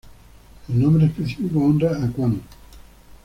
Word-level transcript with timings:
El 0.67 0.81
nombre 0.81 1.05
específico 1.05 1.63
honra 1.63 1.91
a 2.03 2.09
Kuan. 2.11 2.41